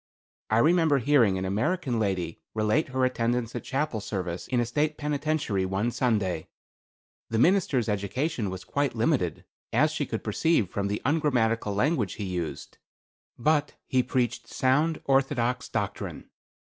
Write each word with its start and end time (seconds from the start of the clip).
I 0.49 0.57
remember 0.57 0.97
hearing 0.97 1.37
an 1.37 1.45
American 1.45 1.99
lady 1.99 2.41
relate 2.55 2.87
her 2.87 3.05
attendance 3.05 3.53
at 3.55 3.63
chapel 3.63 4.01
service 4.01 4.47
in 4.47 4.59
a 4.59 4.65
State 4.65 4.97
penitentiary 4.97 5.63
one 5.63 5.91
Sunday. 5.91 6.47
The 7.29 7.37
minister's 7.37 7.87
education 7.87 8.49
was 8.49 8.63
quite 8.63 8.95
limited, 8.95 9.45
as 9.71 9.91
she 9.91 10.07
could 10.07 10.23
perceive 10.23 10.71
from 10.71 10.87
the 10.87 11.03
ungrammatical 11.05 11.75
language 11.75 12.13
he 12.15 12.23
used, 12.25 12.79
but 13.37 13.75
he 13.85 14.01
preached 14.01 14.47
sound 14.47 14.99
orthodox 15.05 15.69
doctrine. 15.69 16.31